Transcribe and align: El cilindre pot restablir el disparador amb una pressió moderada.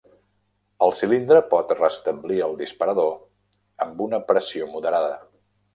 El 0.85 0.93
cilindre 1.01 1.41
pot 1.51 1.73
restablir 1.81 2.41
el 2.49 2.59
disparador 2.65 3.87
amb 3.87 4.05
una 4.09 4.23
pressió 4.33 4.73
moderada. 4.77 5.17